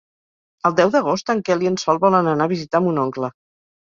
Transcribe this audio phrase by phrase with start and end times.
[0.69, 3.31] El deu d'agost en Quel i en Sol volen anar a visitar mon oncle.